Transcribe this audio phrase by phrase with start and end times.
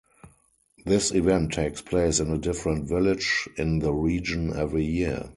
[0.83, 5.29] This event takes place in a different village in the region every year.